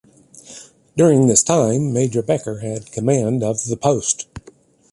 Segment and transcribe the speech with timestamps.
[0.97, 4.25] During this time Major Becker had command of the post.